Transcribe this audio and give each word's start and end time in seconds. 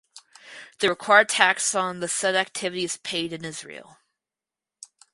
The 0.79 0.89
required 0.89 1.29
tax 1.29 1.75
on 1.75 1.99
the 1.99 2.07
said 2.07 2.33
activity 2.35 2.83
is 2.85 2.97
paid 2.97 3.31
in 3.33 3.45
Israel. 3.45 3.99